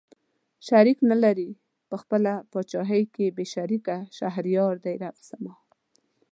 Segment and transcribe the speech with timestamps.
[0.67, 1.49] شريک نه لري
[1.89, 5.53] په خپله پاچاهۍ کې بې شريکه شهريار دئ رب زما